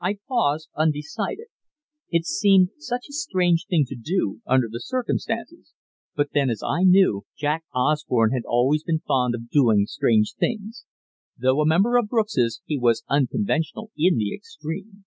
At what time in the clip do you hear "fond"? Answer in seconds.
9.00-9.34